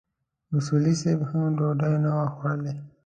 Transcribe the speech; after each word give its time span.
اصولي 0.57 0.93
صیب 1.01 1.19
هم 1.29 1.43
ډوډۍ 1.57 1.93
نه 2.03 2.11
وه 2.17 2.27
خوړلې. 2.33 2.73